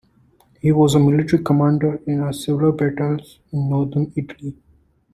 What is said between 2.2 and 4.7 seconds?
several battles in northern Italy.